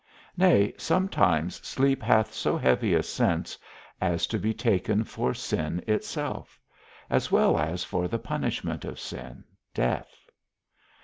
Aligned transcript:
Nay, 0.35 0.73
sometimes 0.79 1.57
sleep 1.57 2.01
hath 2.01 2.33
so 2.33 2.57
heavy 2.57 2.95
a 2.95 3.03
sense, 3.03 3.55
as 4.01 4.25
to 4.25 4.39
be 4.39 4.51
taken 4.51 5.03
for 5.03 5.35
sin 5.35 5.83
itself, 5.85 6.59
as 7.07 7.31
well 7.31 7.55
as 7.59 7.83
for 7.83 8.07
the 8.07 8.17
punishment 8.17 8.83
of 8.83 8.99
sin, 8.99 9.43
death. 9.75 10.25